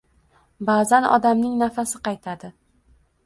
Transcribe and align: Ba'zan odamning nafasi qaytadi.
Ba'zan 0.69 1.07
odamning 1.17 1.53
nafasi 1.63 2.01
qaytadi. 2.09 2.53